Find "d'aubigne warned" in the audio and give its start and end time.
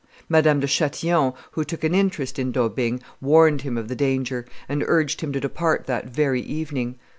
2.51-3.61